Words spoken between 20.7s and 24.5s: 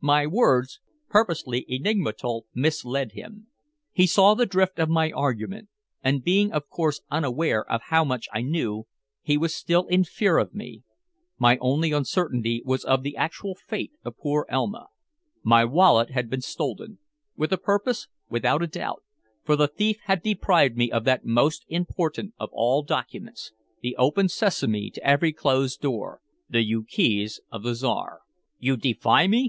me of that most important of all documents, the open